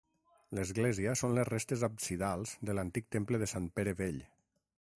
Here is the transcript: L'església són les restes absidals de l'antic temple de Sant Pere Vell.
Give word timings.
L'església 0.59 1.11
són 1.19 1.35
les 1.39 1.45
restes 1.49 1.83
absidals 1.87 2.53
de 2.69 2.77
l'antic 2.77 3.07
temple 3.17 3.41
de 3.45 3.49
Sant 3.53 3.69
Pere 3.77 3.95
Vell. 4.01 4.19